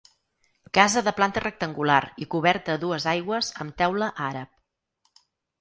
Casa 0.77 1.03
de 1.07 1.13
planta 1.19 1.43
rectangular 1.43 1.99
i 2.25 2.29
coberta 2.37 2.79
a 2.79 2.81
dues 2.85 3.07
aigües 3.15 3.53
amb 3.67 3.79
teula 3.83 4.09
àrab. 4.31 5.21